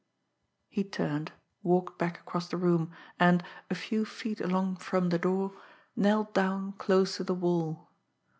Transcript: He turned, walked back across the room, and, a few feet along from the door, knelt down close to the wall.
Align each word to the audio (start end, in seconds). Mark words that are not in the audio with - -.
He 0.67 0.83
turned, 0.83 1.31
walked 1.61 1.99
back 1.99 2.21
across 2.21 2.47
the 2.47 2.57
room, 2.57 2.91
and, 3.19 3.43
a 3.69 3.75
few 3.75 4.03
feet 4.03 4.41
along 4.41 4.77
from 4.77 5.09
the 5.09 5.19
door, 5.19 5.53
knelt 5.95 6.33
down 6.33 6.71
close 6.79 7.17
to 7.17 7.23
the 7.23 7.35
wall. 7.35 7.87